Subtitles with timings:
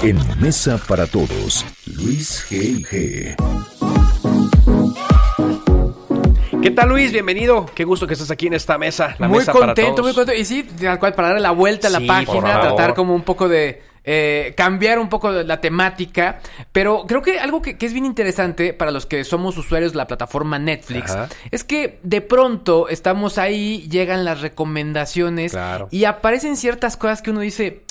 [0.00, 3.36] En Mesa para Todos, Luis G.I.G.
[6.60, 7.12] ¿Qué tal Luis?
[7.12, 7.66] Bienvenido.
[7.74, 9.14] Qué gusto que estés aquí en esta mesa.
[9.18, 10.06] La muy mesa para contento, todos.
[10.06, 10.40] muy contento.
[10.40, 13.22] Y sí, tal cual, para darle la vuelta a la Sí, página, tratar como un
[13.22, 13.82] poco de...
[14.04, 16.40] eh, cambiar un poco de la temática,
[16.72, 19.98] pero creo que algo que, que es bien interesante para los que somos usuarios de
[19.98, 21.28] la plataforma Netflix Ajá.
[21.52, 25.86] es que de pronto estamos ahí, llegan las recomendaciones Claro.
[25.92, 27.82] y aparecen ciertas cosas que uno dice,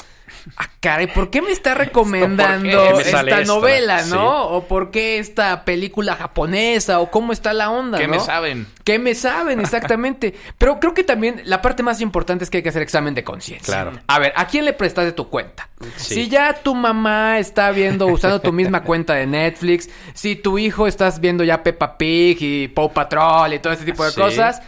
[0.58, 4.12] ah, caray, ¿por qué me está recomendando ¿Por qué me esta novela, Sí.
[4.12, 4.46] no?
[4.48, 7.00] O ¿por qué esta película japonesa?
[7.00, 8.14] ¿O cómo está la onda, ¿Qué no?
[8.14, 8.68] me saben?
[8.84, 10.34] ¿Qué me saben exactamente?
[10.58, 13.24] Pero creo que también la parte más importante es que hay que hacer examen de
[13.24, 13.66] conciencia.
[13.74, 13.92] Claro.
[14.08, 15.70] A ver, ¿a quién le prestaste tu cuenta?
[15.98, 16.16] Sí.
[16.16, 20.88] Si ya tu mamá está viendo, usando tu misma cuenta de Netflix, si tu hijo
[20.88, 24.20] estás viendo ya Peppa Pig y Paw Patrol y todo este tipo de Sí.
[24.20, 24.62] cosas.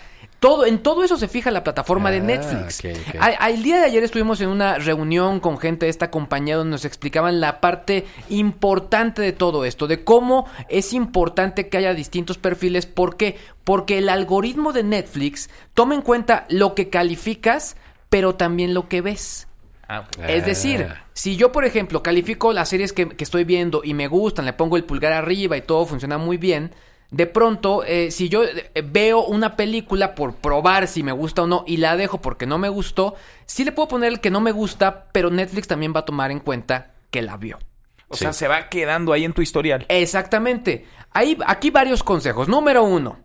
[0.43, 2.79] Todo, en todo eso se fija la plataforma de Ah, Netflix.
[2.83, 3.15] ok, ok.
[3.21, 6.57] A- a- El día de ayer estuvimos en una reunión con gente de esta compañía
[6.57, 11.93] donde nos explicaban la parte importante de todo esto, de cómo es importante que haya
[11.93, 12.85] distintos perfiles.
[12.85, 13.37] ¿Por qué?
[13.63, 17.77] Porque el algoritmo de Netflix toma en cuenta lo que calificas,
[18.09, 19.47] pero también lo que ves.
[19.87, 20.03] Ah.
[20.27, 24.07] Es decir, si yo, por ejemplo, califico las series que, que estoy viendo y me
[24.07, 26.73] gustan, le pongo el pulgar arriba y todo funciona muy bien,
[27.13, 31.47] de pronto, eh, si yo eh, veo una película por probar si me gusta o
[31.47, 33.13] no y la dejo porque no me gustó,
[33.45, 36.31] sí le puedo poner el que no me gusta, pero Netflix también va a tomar
[36.31, 37.59] en cuenta que la vio.
[38.07, 39.85] O sea, se va quedando ahí en tu historial.
[39.89, 40.87] Exactamente.
[41.11, 42.47] Hay aquí varios consejos.
[42.47, 43.19] Número uno.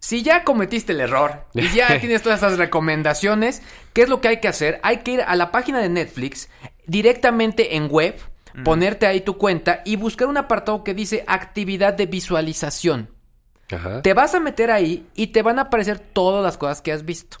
[0.00, 3.62] Si ya cometiste el error y ya tienes todas esas recomendaciones,
[3.92, 4.80] ¿qué es lo que hay que hacer?
[4.82, 6.48] Hay que ir a la página de Netflix
[6.86, 8.16] directamente en web,
[8.64, 13.16] ponerte ahí tu cuenta y buscar un apartado que dice actividad de visualización.
[13.70, 14.02] Ajá.
[14.02, 17.04] Te vas a meter ahí y te van a aparecer todas las cosas que has
[17.04, 17.38] visto.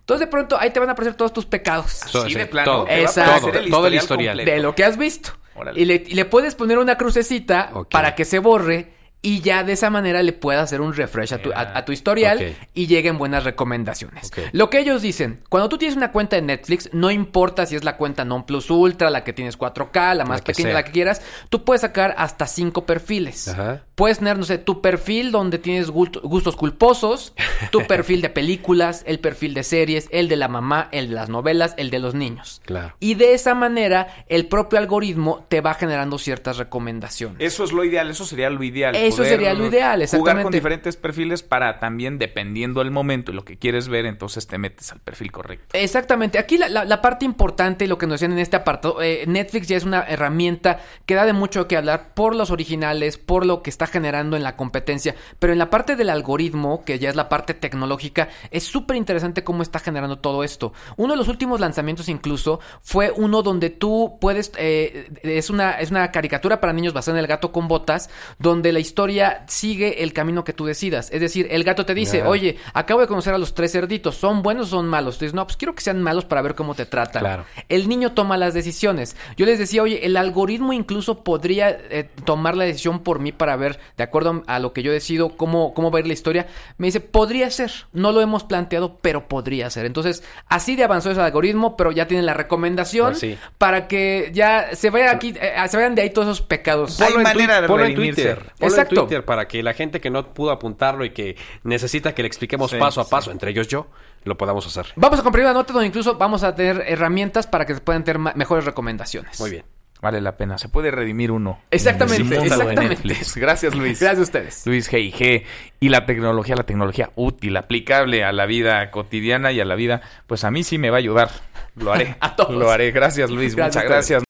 [0.00, 2.00] Entonces de pronto ahí te van a aparecer todos tus pecados.
[2.12, 2.70] Todo, Así sí, de plano.
[2.84, 3.50] todo, Exacto.
[3.52, 4.36] todo, todo el historial.
[4.36, 4.56] completo.
[4.56, 5.30] de lo que has visto.
[5.74, 9.72] Y le, y le puedes poner una crucecita para que se borre y ya de
[9.74, 13.18] esa manera le puedas hacer un refresh a tu, a- a tu historial y lleguen
[13.18, 14.30] buenas recomendaciones.
[14.52, 17.84] Lo que ellos dicen, cuando tú tienes una cuenta de Netflix, no importa si es
[17.84, 20.74] la cuenta non plus ultra, la que tienes 4K, la más La pequeña, sea.
[20.74, 21.20] la que quieras,
[21.50, 23.48] tú puedes sacar hasta cinco perfiles.
[23.48, 23.84] Ajá.
[23.94, 27.34] Puedes tener, no sé, tu perfil donde tienes gustos culposos,
[27.70, 31.28] tu perfil de películas, el perfil de series, el de la mamá, el de las
[31.28, 32.62] novelas, el de los niños.
[32.64, 32.94] Claro.
[33.00, 37.36] Y de esa manera, el propio algoritmo te va generando ciertas recomendaciones.
[37.40, 38.94] Eso es lo ideal, eso sería lo ideal.
[39.10, 40.42] Eso sería lo ideal, Jugar exactamente.
[40.44, 44.58] con diferentes perfiles para también, dependiendo del momento y lo que quieres ver, entonces te
[44.58, 45.66] metes al perfil correcto.
[45.76, 46.38] Exactamente.
[46.38, 49.24] Aquí la, la- la parte importante y lo que nos decían en este apartado, eh,
[49.26, 53.44] Netflix ya es una herramienta que da de mucho que hablar por los originales, por
[53.46, 57.08] lo que está generando en la competencia, pero en la parte del algoritmo, que ya
[57.10, 60.72] es la parte tecnológica, es súper interesante cómo está generando todo esto.
[60.96, 65.90] Uno de los últimos lanzamientos incluso fue uno donde tú puedes, eh, es, una, es
[65.90, 68.99] una caricatura para niños basada en el gato con botas, donde la historia
[69.46, 71.10] sigue el camino que tú decidas.
[71.12, 74.42] Es decir, el gato te dice, oye, acabo de conocer a los tres cerditos, ¿son
[74.42, 75.18] buenos o son malos?
[75.18, 77.20] Tú dices, no, pues quiero que sean malos para ver cómo te tratan.
[77.22, 77.44] Claro.
[77.68, 79.16] El niño toma las decisiones.
[79.36, 83.56] Yo les decía, oye, el algoritmo incluso podría eh, tomar la decisión por mí para
[83.56, 86.46] ver, de acuerdo a lo que yo decido, cómo, cómo va a ir la historia.
[86.78, 87.70] Me dice, podría ser.
[87.92, 89.86] No lo hemos planteado, pero podría ser.
[89.86, 93.38] Entonces, así de avanzó ese algoritmo, pero ya tienen la recomendación Pues sí.
[93.58, 97.00] para que ya se vayan aquí, eh, se vayan de ahí todos esos pecados.
[97.00, 98.22] Hay manera twi- de ponlo en redimirse.
[98.22, 98.38] Twitter.
[98.58, 98.89] Ponlo Exacto.
[98.94, 102.70] Twitter para que la gente que no pudo apuntarlo y que necesita que le expliquemos
[102.70, 103.10] Sí, paso a sí.
[103.10, 103.86] paso, entre ellos yo,
[104.24, 104.92] lo podamos hacer.
[104.96, 108.04] Vamos a comprar una nota donde incluso vamos a tener herramientas para que se puedan
[108.04, 109.40] tener mejores recomendaciones.
[109.40, 109.64] Muy bien.
[110.02, 111.60] Vale la pena, se puede redimir uno.
[111.70, 113.18] Exactamente, exactamente.
[113.36, 114.00] Gracias, Luis.
[114.00, 114.66] Gracias a ustedes.
[114.66, 115.44] Luis G.I.G.
[115.78, 120.00] Y la tecnología, la tecnología útil, aplicable a la vida cotidiana y a la vida,
[120.26, 121.30] pues a mí sí me va a ayudar.
[121.76, 122.16] Lo haré.
[122.20, 122.54] A todos.
[122.54, 122.92] Lo haré.
[122.92, 123.54] Gracias, Luis.
[123.54, 124.29] Gracias Muchas gracias.